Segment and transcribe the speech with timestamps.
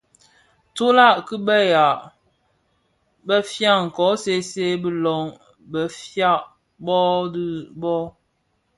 [0.75, 1.87] Tülag ki bëya
[3.27, 5.27] bëfia kō see see bi lön
[5.71, 6.31] befia
[6.85, 6.99] bō
[7.33, 7.45] dhi
[7.81, 7.97] bō,